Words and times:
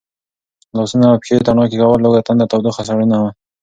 لاسونه 0.75 1.05
او 1.11 1.17
پښې 1.21 1.45
تڼاکې 1.45 1.77
کول، 1.81 1.99
لوږه 2.03 2.21
تنده، 2.27 2.45
تودوخه، 2.51 2.81
سړوښه، 2.87 3.19